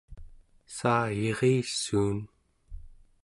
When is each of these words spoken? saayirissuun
saayirissuun 0.77 2.19